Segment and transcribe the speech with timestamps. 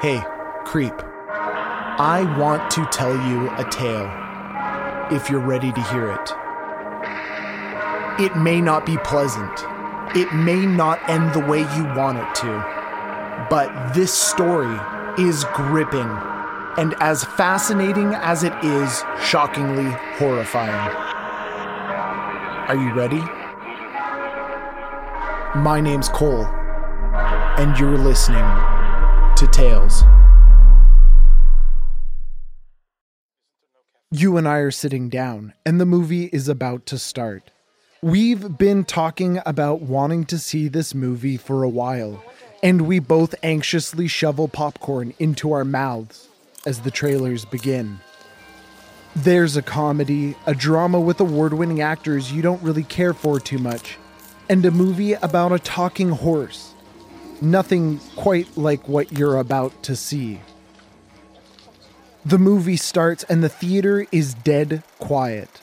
[0.00, 0.22] Hey,
[0.64, 0.92] creep.
[1.28, 4.10] I want to tell you a tale.
[5.10, 6.32] If you're ready to hear it.
[8.20, 9.64] It may not be pleasant.
[10.14, 13.46] It may not end the way you want it to.
[13.48, 14.78] But this story
[15.18, 16.10] is gripping
[16.76, 20.94] and as fascinating as it is, shockingly horrifying.
[22.68, 23.20] Are you ready?
[25.58, 28.44] My name's Cole, and you're listening
[29.36, 29.85] to Tales.
[34.18, 37.50] You and I are sitting down, and the movie is about to start.
[38.00, 42.24] We've been talking about wanting to see this movie for a while,
[42.62, 46.30] and we both anxiously shovel popcorn into our mouths
[46.64, 48.00] as the trailers begin.
[49.14, 53.58] There's a comedy, a drama with award winning actors you don't really care for too
[53.58, 53.98] much,
[54.48, 56.72] and a movie about a talking horse.
[57.42, 60.40] Nothing quite like what you're about to see.
[62.26, 65.60] The movie starts and the theater is dead quiet,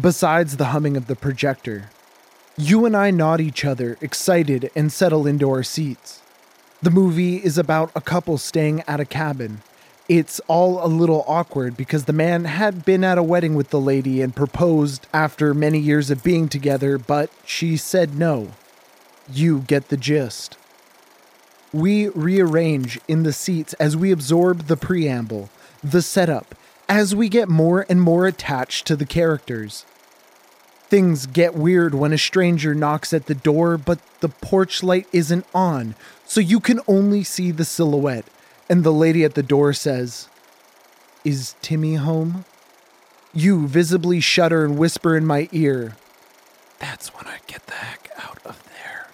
[0.00, 1.90] besides the humming of the projector.
[2.56, 6.22] You and I nod each other, excited, and settle into our seats.
[6.80, 9.62] The movie is about a couple staying at a cabin.
[10.08, 13.80] It's all a little awkward because the man had been at a wedding with the
[13.80, 18.52] lady and proposed after many years of being together, but she said no.
[19.28, 20.58] You get the gist.
[21.72, 25.50] We rearrange in the seats as we absorb the preamble,
[25.84, 26.54] the setup,
[26.88, 29.84] as we get more and more attached to the characters.
[30.88, 35.46] Things get weird when a stranger knocks at the door, but the porch light isn't
[35.54, 35.94] on,
[36.26, 38.26] so you can only see the silhouette,
[38.68, 40.28] and the lady at the door says,
[41.24, 42.44] Is Timmy home?
[43.32, 45.96] You visibly shudder and whisper in my ear,
[46.78, 49.08] That's when I get the heck out of there.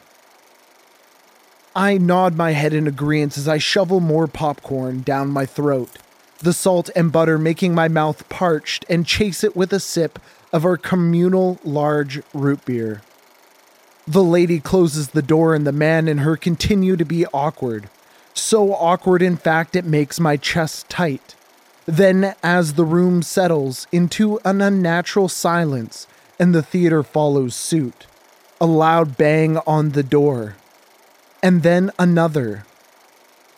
[1.75, 5.97] I nod my head in agreement as I shovel more popcorn down my throat,
[6.41, 10.19] the salt and butter making my mouth parched, and chase it with a sip
[10.53, 13.03] of our communal large root beer.
[14.07, 17.89] The lady closes the door, and the man and her continue to be awkward.
[18.35, 21.35] So awkward, in fact, it makes my chest tight.
[21.87, 26.07] Then, as the room settles into an unnatural silence
[26.39, 28.07] and the theater follows suit,
[28.61, 30.57] a loud bang on the door,
[31.43, 32.65] and then another.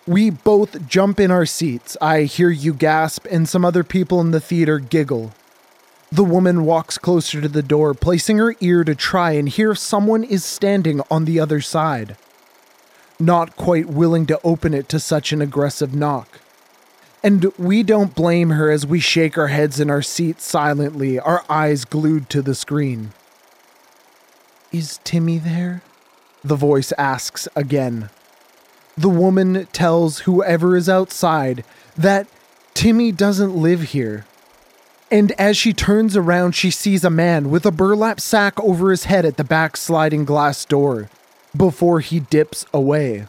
[0.06, 1.96] We both jump in our seats.
[2.00, 5.32] I hear you gasp, and some other people in the theater giggle.
[6.10, 9.78] The woman walks closer to the door, placing her ear to try and hear if
[9.78, 12.16] someone is standing on the other side.
[13.20, 16.40] Not quite willing to open it to such an aggressive knock.
[17.22, 21.44] And we don't blame her as we shake our heads in our seats silently, our
[21.48, 23.12] eyes glued to the screen.
[24.72, 25.82] Is Timmy there?
[26.42, 28.10] The voice asks again.
[28.96, 31.64] The woman tells whoever is outside
[31.96, 32.26] that
[32.74, 34.26] Timmy doesn't live here.
[35.10, 39.04] And as she turns around, she sees a man with a burlap sack over his
[39.04, 41.10] head at the back sliding glass door
[41.54, 43.26] before he dips away.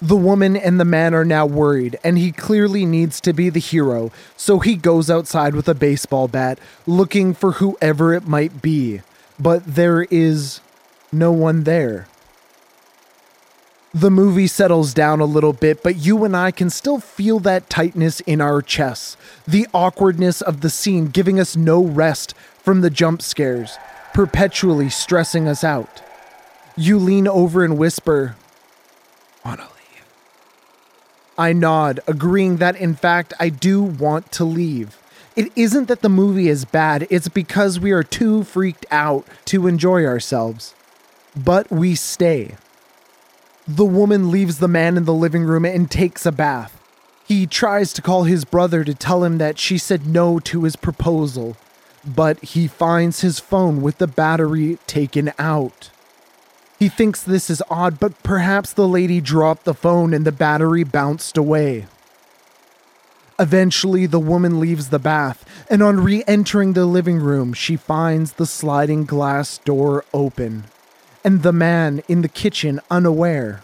[0.00, 3.60] The woman and the man are now worried, and he clearly needs to be the
[3.60, 9.00] hero, so he goes outside with a baseball bat looking for whoever it might be.
[9.38, 10.60] But there is
[11.12, 12.06] no one there.
[13.94, 17.70] The movie settles down a little bit, but you and I can still feel that
[17.70, 19.16] tightness in our chests,
[19.46, 23.78] the awkwardness of the scene giving us no rest from the jump scares,
[24.12, 26.02] perpetually stressing us out.
[26.76, 28.34] You lean over and whisper,
[29.44, 30.04] Wanna leave?
[31.38, 34.98] I nod, agreeing that in fact I do want to leave.
[35.36, 39.68] It isn't that the movie is bad, it's because we are too freaked out to
[39.68, 40.74] enjoy ourselves.
[41.36, 42.56] But we stay.
[43.66, 46.78] The woman leaves the man in the living room and takes a bath.
[47.26, 50.76] He tries to call his brother to tell him that she said no to his
[50.76, 51.56] proposal,
[52.04, 55.88] but he finds his phone with the battery taken out.
[56.78, 60.84] He thinks this is odd, but perhaps the lady dropped the phone and the battery
[60.84, 61.86] bounced away.
[63.38, 68.34] Eventually, the woman leaves the bath, and on re entering the living room, she finds
[68.34, 70.64] the sliding glass door open
[71.24, 73.62] and the man in the kitchen unaware.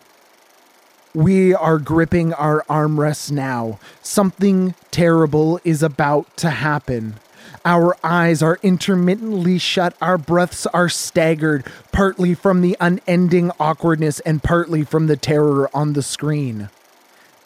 [1.15, 3.79] We are gripping our armrests now.
[4.03, 7.17] Something terrible is about to happen.
[7.65, 14.43] Our eyes are intermittently shut, our breaths are staggered, partly from the unending awkwardness and
[14.43, 16.71] partly from the terror on the screen.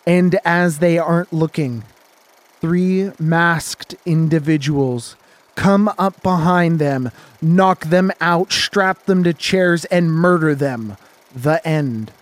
[0.06, 1.84] And as they aren't looking,
[2.60, 5.16] three masked individuals
[5.54, 7.10] come up behind them,
[7.40, 10.96] knock them out, strap them to chairs, and murder them.
[11.34, 12.12] The end.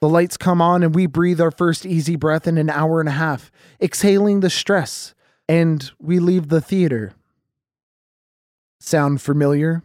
[0.00, 3.08] The lights come on and we breathe our first easy breath in an hour and
[3.08, 5.14] a half, exhaling the stress,
[5.48, 7.14] and we leave the theater.
[8.80, 9.84] Sound familiar?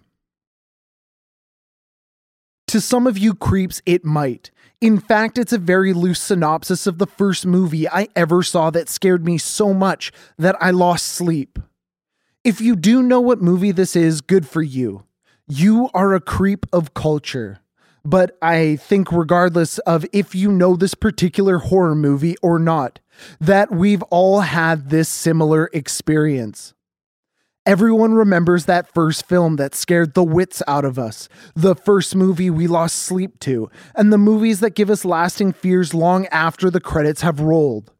[2.67, 4.49] To some of you creeps, it might.
[4.81, 8.89] In fact, it's a very loose synopsis of the first movie I ever saw that
[8.89, 11.59] scared me so much that I lost sleep.
[12.47, 15.03] If you do know what movie this is, good for you.
[15.49, 17.59] You are a creep of culture.
[18.05, 23.01] But I think, regardless of if you know this particular horror movie or not,
[23.41, 26.73] that we've all had this similar experience.
[27.65, 32.49] Everyone remembers that first film that scared the wits out of us, the first movie
[32.49, 36.79] we lost sleep to, and the movies that give us lasting fears long after the
[36.79, 37.91] credits have rolled.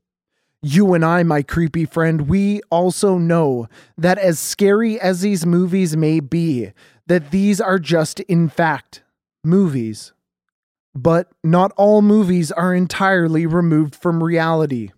[0.62, 3.68] You and I, my creepy friend, we also know
[3.98, 6.71] that as scary as these movies may be,
[7.06, 9.04] that these are just, in fact,
[9.44, 10.13] movies.
[10.95, 14.92] But not all movies are entirely removed from reality.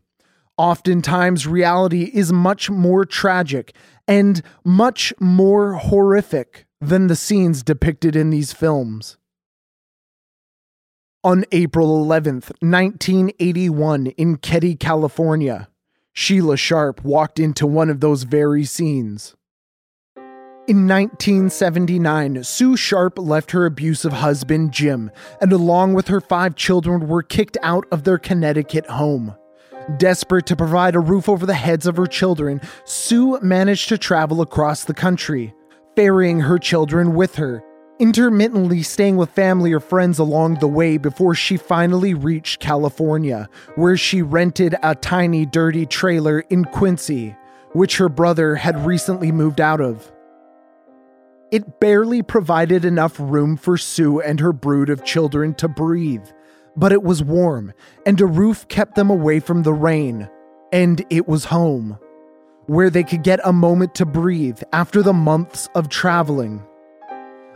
[0.57, 3.75] Oftentimes, reality is much more tragic
[4.07, 9.17] and much more horrific than the scenes depicted in these films.
[11.21, 15.68] On April 11th, 1981, in Keddie, California,
[16.13, 19.36] Sheila Sharp walked into one of those very scenes.
[20.16, 25.12] In 1979, Sue Sharp left her abusive husband, Jim,
[25.42, 29.36] and along with her five children were kicked out of their Connecticut home.
[29.98, 34.39] Desperate to provide a roof over the heads of her children, Sue managed to travel
[34.39, 35.54] across the country,
[35.98, 37.62] ferrying her children with her,
[37.99, 43.97] intermittently staying with family or friends along the way before she finally reached California, where
[43.97, 47.35] she rented a tiny, dirty trailer in Quincy,
[47.73, 50.11] which her brother had recently moved out of.
[51.51, 56.25] It barely provided enough room for Sue and her brood of children to breathe,
[56.75, 57.73] but it was warm,
[58.05, 60.29] and a roof kept them away from the rain.
[60.71, 61.97] And it was home,
[62.67, 66.63] where they could get a moment to breathe after the months of traveling.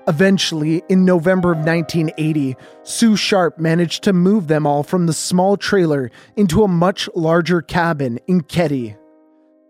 [0.07, 5.55] Eventually, in November of 1980, Sue Sharp managed to move them all from the small
[5.55, 8.97] trailer into a much larger cabin in Keddie.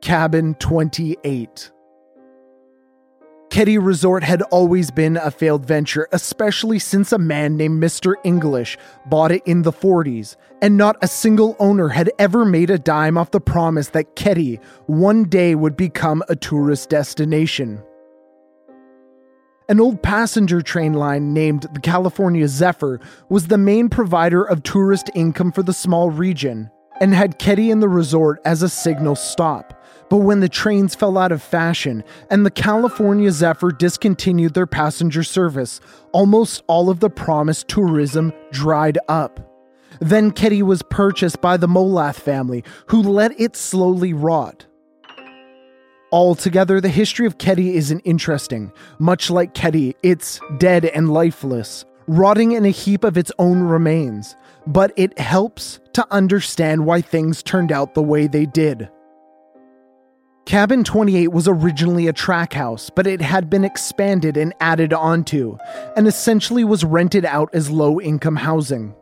[0.01, 1.71] Cabin 28.
[3.51, 8.15] Keddie Resort had always been a failed venture, especially since a man named Mr.
[8.23, 12.79] English bought it in the 40s, and not a single owner had ever made a
[12.79, 17.83] dime off the promise that Keddie one day would become a tourist destination.
[19.69, 22.99] An old passenger train line named the California Zephyr
[23.29, 26.69] was the main provider of tourist income for the small region,
[26.99, 29.81] and had Keddie and the resort as a signal stop.
[30.09, 35.23] But when the trains fell out of fashion and the California Zephyr discontinued their passenger
[35.23, 35.79] service,
[36.11, 39.39] almost all of the promised tourism dried up.
[40.01, 44.65] Then Keddie was purchased by the Molath family, who let it slowly rot.
[46.13, 48.71] Altogether, the history of Keddie isn't interesting.
[48.99, 54.35] Much like Keddie, it's dead and lifeless, rotting in a heap of its own remains.
[54.67, 58.91] But it helps to understand why things turned out the way they did.
[60.45, 65.57] Cabin 28 was originally a track house, but it had been expanded and added onto,
[65.97, 68.93] and essentially was rented out as low income housing.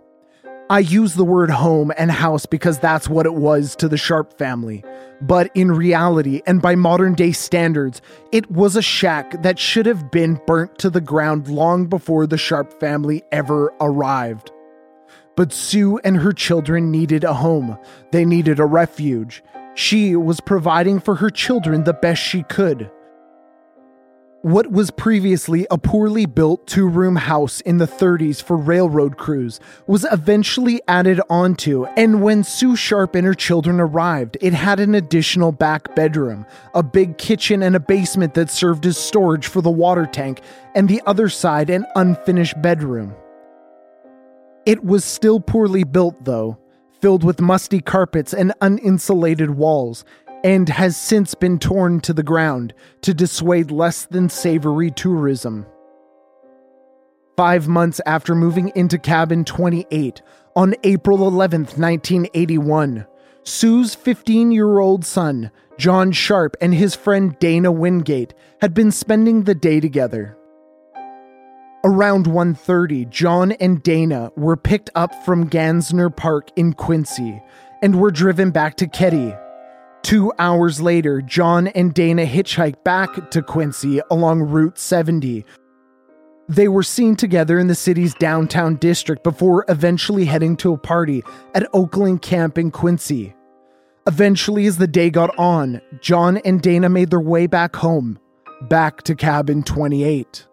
[0.71, 4.37] I use the word home and house because that's what it was to the Sharp
[4.37, 4.85] family.
[5.19, 8.01] But in reality, and by modern day standards,
[8.31, 12.37] it was a shack that should have been burnt to the ground long before the
[12.37, 14.53] Sharp family ever arrived.
[15.35, 17.77] But Sue and her children needed a home,
[18.13, 19.43] they needed a refuge,
[19.75, 22.89] she was providing for her children the best she could.
[24.43, 29.59] What was previously a poorly built two room house in the 30s for railroad crews
[29.85, 34.95] was eventually added onto, and when Sue Sharp and her children arrived, it had an
[34.95, 39.69] additional back bedroom, a big kitchen, and a basement that served as storage for the
[39.69, 40.41] water tank,
[40.73, 43.13] and the other side, an unfinished bedroom.
[44.65, 46.57] It was still poorly built, though,
[46.99, 50.03] filled with musty carpets and uninsulated walls,
[50.43, 55.65] and has since been torn to the ground to dissuade less than savory tourism.
[57.37, 60.21] Five months after moving into cabin 28,
[60.55, 63.07] on April 11th, 1981,
[63.43, 69.43] Sue's 15 year old son, John Sharp, and his friend Dana Wingate had been spending
[69.43, 70.37] the day together.
[71.83, 77.41] Around 1:30, John and Dana were picked up from Gansner Park in Quincy
[77.81, 79.35] and were driven back to Keddie.
[80.03, 85.45] 2 hours later, John and Dana hitchhiked back to Quincy along Route 70,
[86.49, 91.23] They were seen together in the city's downtown district before eventually heading to a party
[91.55, 93.33] at Oakland Camp in Quincy.
[94.07, 98.19] Eventually, as the day got on, John and Dana made their way back home,
[98.63, 100.47] back to cabin 28.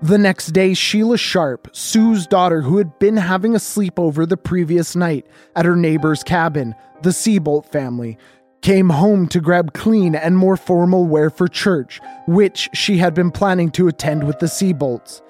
[0.00, 4.94] The next day, Sheila Sharp, Sue's daughter, who had been having a sleepover the previous
[4.94, 5.26] night
[5.56, 8.16] at her neighbor's cabin, the Seabolt family,
[8.62, 13.32] came home to grab clean and more formal wear for church, which she had been
[13.32, 15.20] planning to attend with the Seabolts.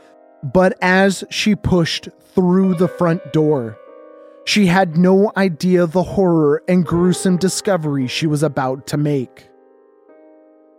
[0.43, 3.79] But as she pushed through the front door,
[4.45, 9.48] she had no idea the horror and gruesome discovery she was about to make.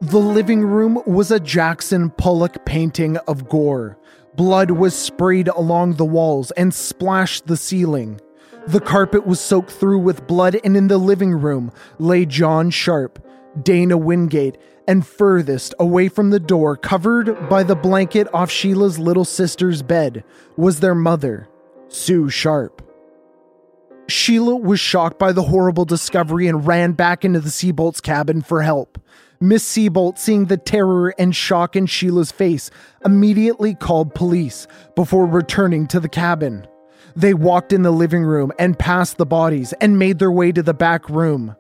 [0.01, 3.97] The living room was a Jackson Pollock painting of gore.
[4.37, 8.21] Blood was sprayed along the walls and splashed the ceiling.
[8.65, 13.21] The carpet was soaked through with blood, and in the living room lay John Sharp,
[13.61, 19.25] Dana Wingate, and furthest away from the door, covered by the blanket off Sheila's little
[19.25, 20.23] sister's bed,
[20.55, 21.49] was their mother,
[21.89, 22.81] Sue Sharp.
[24.07, 28.61] Sheila was shocked by the horrible discovery and ran back into the Seabolt's cabin for
[28.61, 28.97] help.
[29.41, 32.69] Miss Seabolt, seeing the terror and shock in Sheila's face,
[33.05, 36.67] immediately called police before returning to the cabin.
[37.15, 40.61] They walked in the living room and past the bodies and made their way to
[40.61, 41.55] the back room.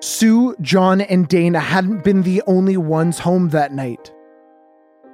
[0.00, 4.12] Sue, John, and Dana hadn't been the only ones home that night.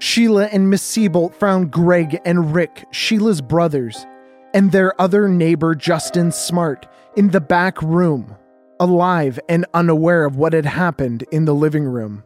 [0.01, 4.05] Sheila and Miss Seabolt found Greg and Rick, Sheila's brothers,
[4.53, 8.37] and their other neighbor, Justin Smart, in the back room,
[8.83, 12.25] alive and unaware of what had happened in the living room.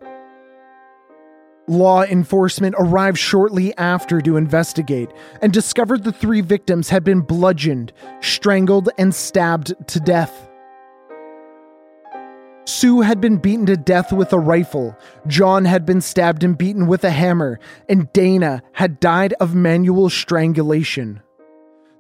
[1.69, 5.11] Law enforcement arrived shortly after to investigate
[5.43, 10.49] and discovered the three victims had been bludgeoned, strangled, and stabbed to death.
[12.65, 14.97] Sue had been beaten to death with a rifle,
[15.27, 20.09] John had been stabbed and beaten with a hammer, and Dana had died of manual
[20.09, 21.21] strangulation.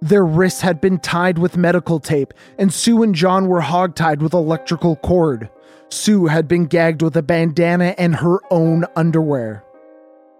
[0.00, 4.34] Their wrists had been tied with medical tape, and Sue and John were hogtied with
[4.34, 5.48] electrical cord.
[5.88, 9.64] Sue had been gagged with a bandana and her own underwear.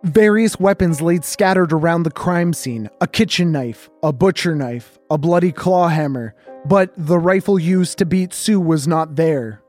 [0.02, 5.18] Various weapons laid scattered around the crime scene a kitchen knife, a butcher knife, a
[5.18, 6.34] bloody claw hammer,
[6.64, 9.62] but the rifle used to beat Sue was not there.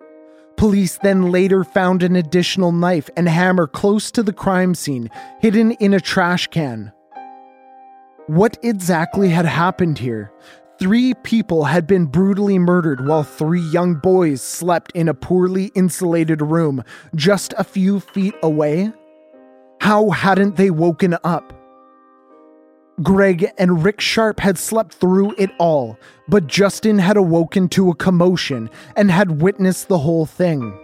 [0.58, 5.72] Police then later found an additional knife and hammer close to the crime scene, hidden
[5.74, 6.92] in a trash can.
[8.28, 10.34] What exactly had happened here?
[10.80, 16.42] Three people had been brutally murdered while three young boys slept in a poorly insulated
[16.42, 16.84] room
[17.16, 18.92] just a few feet away?
[19.80, 21.54] How hadn't they woken up?
[23.02, 27.96] Greg and Rick Sharp had slept through it all, but Justin had awoken to a
[27.96, 30.78] commotion and had witnessed the whole thing.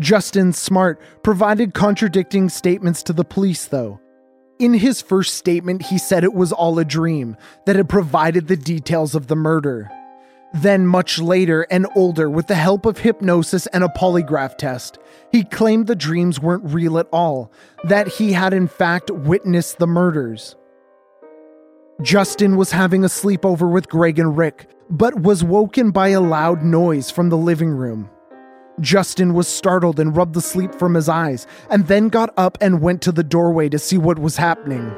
[0.00, 4.00] Justin Smart provided contradicting statements to the police, though.
[4.58, 8.56] In his first statement, he said it was all a dream that had provided the
[8.56, 9.90] details of the murder.
[10.54, 14.98] Then, much later and older, with the help of hypnosis and a polygraph test,
[15.32, 17.50] he claimed the dreams weren't real at all,
[17.82, 20.54] that he had in fact witnessed the murders.
[22.02, 26.62] Justin was having a sleepover with Greg and Rick, but was woken by a loud
[26.62, 28.08] noise from the living room.
[28.80, 32.80] Justin was startled and rubbed the sleep from his eyes, and then got up and
[32.80, 34.94] went to the doorway to see what was happening.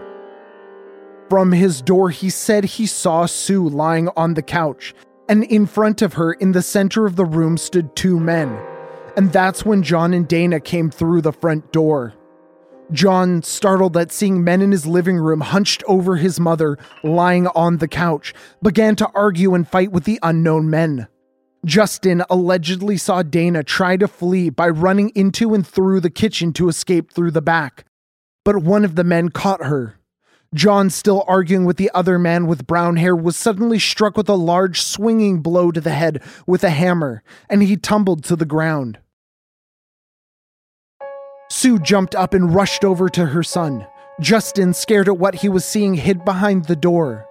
[1.28, 4.94] From his door, he said he saw Sue lying on the couch,
[5.28, 8.56] and in front of her, in the center of the room, stood two men.
[9.16, 12.14] And that's when John and Dana came through the front door.
[12.92, 17.78] John, startled at seeing men in his living room hunched over his mother, lying on
[17.78, 21.08] the couch, began to argue and fight with the unknown men.
[21.66, 26.68] Justin allegedly saw Dana try to flee by running into and through the kitchen to
[26.68, 27.84] escape through the back.
[28.44, 29.98] But one of the men caught her.
[30.54, 34.34] John, still arguing with the other man with brown hair, was suddenly struck with a
[34.34, 39.00] large swinging blow to the head with a hammer, and he tumbled to the ground.
[41.50, 43.88] Sue jumped up and rushed over to her son.
[44.20, 47.26] Justin, scared at what he was seeing, hid behind the door.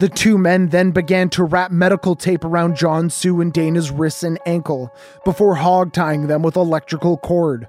[0.00, 4.22] The two men then began to wrap medical tape around John, Sue, and Dana's wrists
[4.22, 4.90] and ankle
[5.26, 7.68] before hog tying them with electrical cord.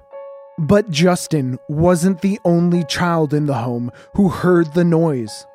[0.58, 5.46] But Justin wasn't the only child in the home who heard the noise.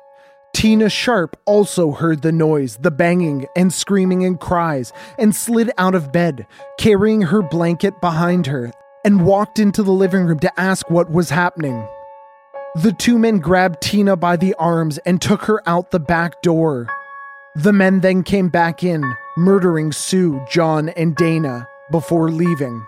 [0.54, 5.96] Tina Sharp also heard the noise, the banging and screaming and cries, and slid out
[5.96, 6.46] of bed,
[6.78, 8.70] carrying her blanket behind her,
[9.04, 11.88] and walked into the living room to ask what was happening.
[12.82, 16.86] The two men grabbed Tina by the arms and took her out the back door.
[17.56, 19.02] The men then came back in,
[19.36, 22.86] murdering Sue, John, and Dana before leaving.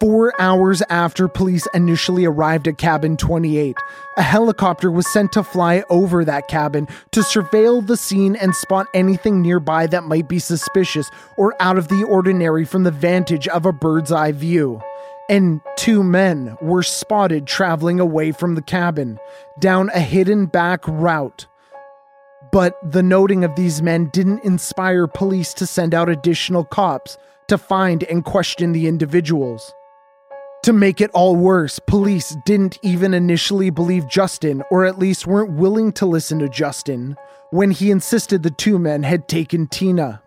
[0.00, 3.74] Four hours after police initially arrived at cabin 28,
[4.18, 8.86] a helicopter was sent to fly over that cabin to surveil the scene and spot
[8.92, 13.64] anything nearby that might be suspicious or out of the ordinary from the vantage of
[13.64, 14.82] a bird's eye view.
[15.28, 19.18] And two men were spotted traveling away from the cabin
[19.60, 21.46] down a hidden back route.
[22.50, 27.16] But the noting of these men didn't inspire police to send out additional cops
[27.48, 29.72] to find and question the individuals.
[30.64, 35.52] To make it all worse, police didn't even initially believe Justin, or at least weren't
[35.52, 37.16] willing to listen to Justin,
[37.50, 40.22] when he insisted the two men had taken Tina.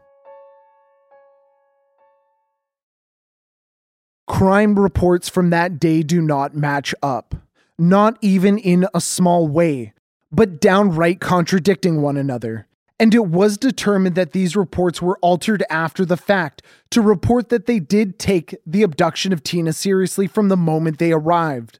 [4.36, 7.36] Crime reports from that day do not match up,
[7.78, 9.94] not even in a small way,
[10.32, 12.68] but downright contradicting one another
[13.00, 16.62] and it was determined that these reports were altered after the fact
[16.92, 21.12] to report that they did take the abduction of Tina seriously from the moment they
[21.12, 21.80] arrived.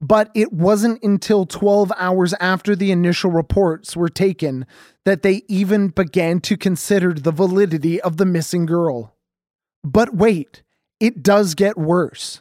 [0.00, 4.66] But it wasn't until 12 hours after the initial reports were taken
[5.04, 9.14] that they even began to consider the validity of the missing girl.
[9.84, 10.62] But wait,
[11.00, 12.40] it does get worse.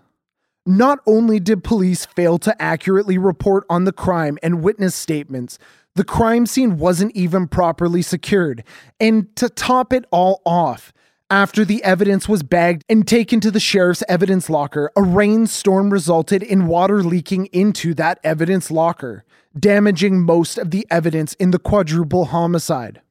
[0.65, 5.57] Not only did police fail to accurately report on the crime and witness statements,
[5.95, 8.63] the crime scene wasn't even properly secured.
[8.99, 10.93] And to top it all off,
[11.29, 16.43] after the evidence was bagged and taken to the sheriff's evidence locker, a rainstorm resulted
[16.43, 19.25] in water leaking into that evidence locker,
[19.57, 23.01] damaging most of the evidence in the quadruple homicide.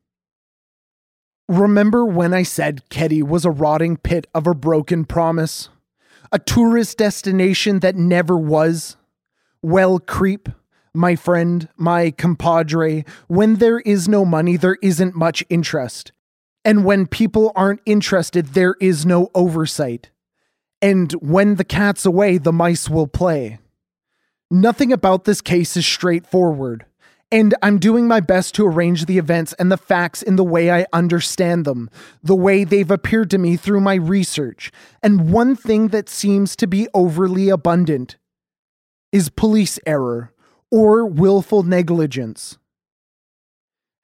[1.48, 5.68] Remember when I said Keddie was a rotting pit of a broken promise?
[6.32, 8.96] A tourist destination that never was?
[9.62, 10.48] Well, creep,
[10.92, 16.10] my friend, my compadre, when there is no money, there isn't much interest.
[16.64, 20.10] And when people aren't interested, there is no oversight.
[20.82, 23.58] And when the cat's away, the mice will play.
[24.50, 26.86] Nothing about this case is straightforward,
[27.32, 30.70] and I'm doing my best to arrange the events and the facts in the way
[30.70, 31.90] I understand them,
[32.22, 34.70] the way they've appeared to me through my research.
[35.02, 38.16] And one thing that seems to be overly abundant
[39.10, 40.32] is police error
[40.70, 42.58] or willful negligence.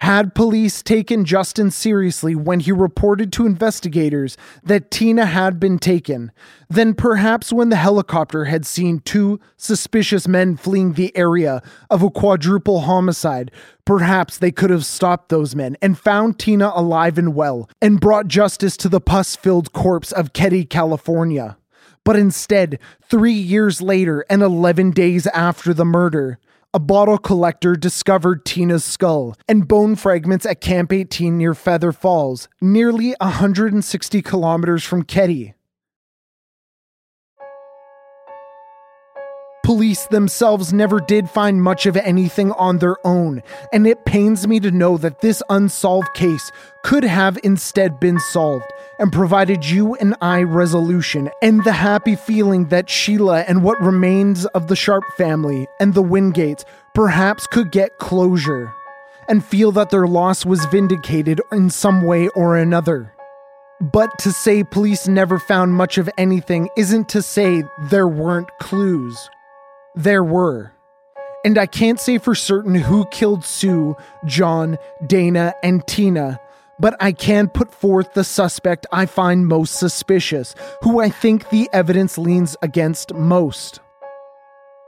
[0.02, 6.32] Had police taken Justin seriously when he reported to investigators that Tina had been taken,
[6.68, 12.10] then perhaps when the helicopter had seen two suspicious men fleeing the area of a
[12.10, 13.52] quadruple homicide,
[13.84, 18.26] perhaps they could have stopped those men and found Tina alive and well and brought
[18.26, 21.56] justice to the pus filled corpse of Keddie, California.
[22.02, 26.40] But instead, three years later and 11 days after the murder,
[26.74, 32.48] a bottle collector discovered Tina's skull and bone fragments at Camp 18 near Feather Falls,
[32.62, 35.54] nearly 160 kilometers from Keddie.
[39.64, 44.58] Police themselves never did find much of anything on their own, and it pains me
[44.58, 46.50] to know that this unsolved case
[46.82, 48.66] could have instead been solved
[48.98, 54.46] and provided you and I resolution and the happy feeling that Sheila and what remains
[54.46, 58.72] of the Sharp family and the Wingates perhaps could get closure
[59.28, 63.12] and feel that their loss was vindicated in some way or another.
[63.80, 69.28] But to say police never found much of anything isn't to say there weren't clues.
[69.94, 70.72] There were.
[71.44, 76.38] And I can't say for certain who killed Sue, John, Dana, and Tina,
[76.82, 81.70] but I can put forth the suspect I find most suspicious, who I think the
[81.72, 83.78] evidence leans against most.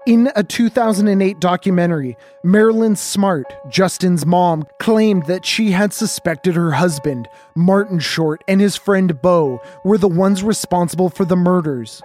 [0.04, 7.28] In a 2008 documentary, Marilyn Smart, Justin's mom, claimed that she had suspected her husband,
[7.54, 12.02] Martin Smart, and his friend Bo were the ones responsible for the murders.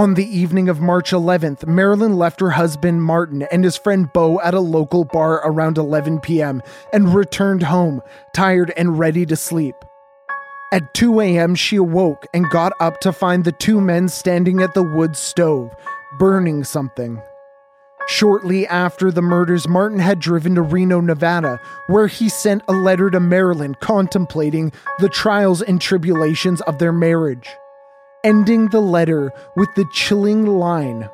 [0.00, 4.40] On the evening of March 11th, Marilyn left her husband Martin and his friend Bo
[4.40, 6.62] at a local bar around 11 p.m.
[6.90, 8.00] and returned home,
[8.32, 9.74] tired and ready to sleep.
[10.72, 14.72] At 2 a.m., she awoke and got up to find the two men standing at
[14.72, 15.70] the wood stove,
[16.18, 17.20] burning something.
[18.08, 23.10] Shortly after the murders, Martin had driven to Reno, Nevada, where he sent a letter
[23.10, 27.50] to Marilyn contemplating the trials and tribulations of their marriage
[28.24, 31.08] ending the letter with the chilling line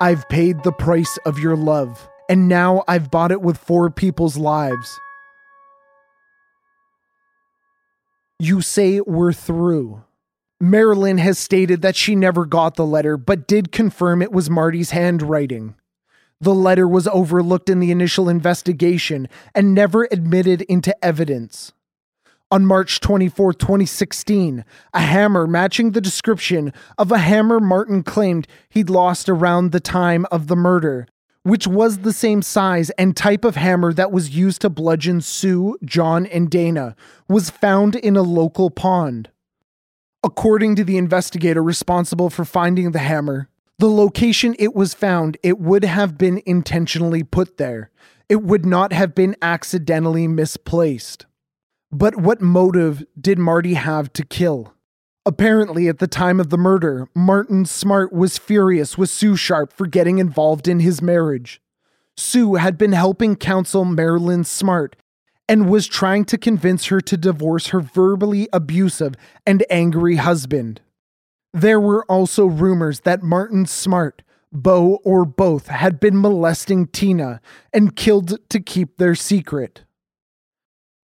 [0.00, 4.36] I've paid the price of your love, and now I've bought it with four people's
[4.36, 4.98] lives.
[8.40, 10.02] You say we're through.
[10.60, 14.90] Marilyn has stated that she never got the letter, but did confirm it was Marty's
[14.90, 15.76] handwriting.
[16.40, 21.72] The letter was overlooked in the initial investigation and never admitted into evidence.
[22.50, 28.90] On March 24, 2016, a hammer matching the description of a hammer Martin claimed he'd
[28.90, 31.08] lost around the time of the murder,
[31.42, 35.78] which was the same size and type of hammer that was used to bludgeon Sue,
[35.84, 36.94] John, and Dana,
[37.28, 39.30] was found in a local pond.
[40.22, 45.58] According to the investigator responsible for finding the hammer, the location it was found, it
[45.58, 47.90] would have been intentionally put there.
[48.28, 51.26] It would not have been accidentally misplaced.
[51.96, 54.74] But what motive did Marty have to kill?
[55.24, 59.86] Apparently, at the time of the murder, Martin Smart was furious with Sue Sharp for
[59.86, 61.62] getting involved in his marriage.
[62.16, 64.96] Sue had been helping counsel Marilyn Smart
[65.48, 69.14] and was trying to convince her to divorce her verbally abusive
[69.46, 70.80] and angry husband.
[71.52, 77.40] There were also rumors that Martin Smart, Bo, or both had been molesting Tina
[77.72, 79.84] and killed to keep their secret.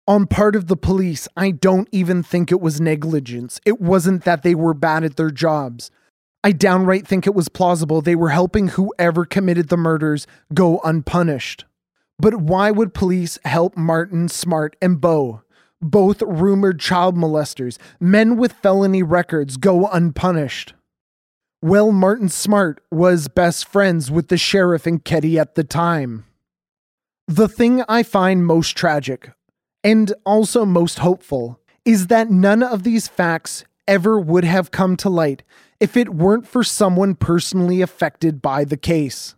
[0.09, 3.61] On part of the police, I don't even think it was negligence.
[3.65, 5.93] It wasn't that they were bad at their jobs.
[6.43, 11.67] I downright think it was plausible they were helping whoever committed the murders go unpunished.
[12.19, 15.43] But why would police help Martin, Smart, and Bo,
[15.81, 20.75] both rumored child molesters, men with felony records, go unpunished?
[21.61, 26.25] Well, Martin Smart was best friends with the sheriff and Keddie at the time.
[27.29, 29.31] The thing I find most tragic
[29.85, 35.09] and also most hopeful, is that none of these facts ever would have come to
[35.09, 35.43] light
[35.81, 39.35] if it weren't for someone personally affected by the case.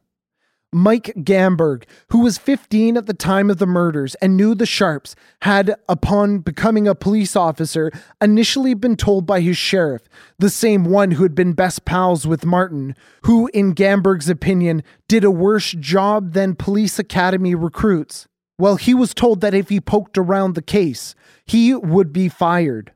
[0.74, 5.14] Mike Gamberg, who was 15 at the time of the murders and knew the Sharps,
[5.42, 10.02] had, upon becoming a police officer, initially been told by his sheriff,
[10.40, 15.22] the same one who had been best pals with Martin, who, in Gamberg's opinion, did
[15.22, 18.26] a worse job than police academy recruits,
[18.58, 21.14] well, he was told that if he poked around the case,
[21.44, 22.92] he would be fired.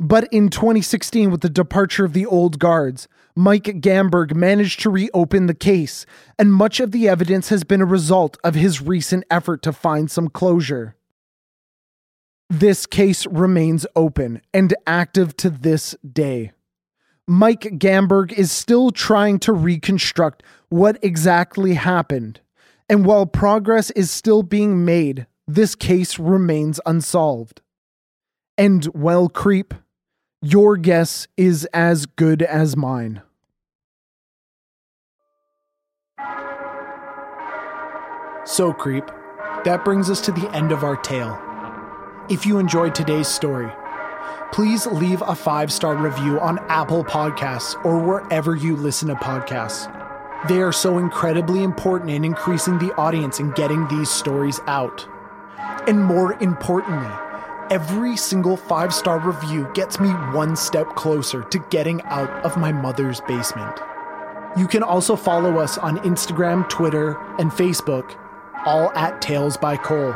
[0.00, 5.46] But in 2016, with the departure of the old guards, Mike Gamberg managed to reopen
[5.46, 6.04] the case,
[6.38, 10.10] and much of the evidence has been a result of his recent effort to find
[10.10, 10.96] some closure.
[12.50, 16.52] This case remains open and active to this day.
[17.26, 22.40] Mike Gamberg is still trying to reconstruct what exactly happened.
[22.88, 27.60] And while progress is still being made, this case remains unsolved.
[28.58, 29.74] And well, Creep,
[30.42, 33.22] your guess is as good as mine.
[38.46, 39.06] So, Creep,
[39.64, 41.40] that brings us to the end of our tale.
[42.28, 43.72] If you enjoyed today's story,
[44.52, 50.03] please leave a five star review on Apple Podcasts or wherever you listen to podcasts.
[50.48, 55.08] They are so incredibly important in increasing the audience and getting these stories out.
[55.88, 57.10] And more importantly,
[57.70, 62.72] every single five star review gets me one step closer to getting out of my
[62.72, 63.80] mother's basement.
[64.56, 68.14] You can also follow us on Instagram, Twitter, and Facebook,
[68.66, 70.14] all at Tales by Cole.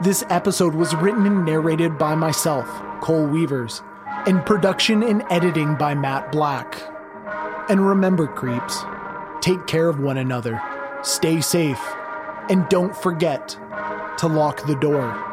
[0.00, 2.66] This episode was written and narrated by myself,
[3.02, 3.82] Cole Weavers,
[4.26, 6.82] and production and editing by Matt Black.
[7.68, 8.82] And remember, creeps,
[9.42, 10.62] take care of one another,
[11.02, 11.82] stay safe,
[12.48, 13.58] and don't forget
[14.18, 15.31] to lock the door.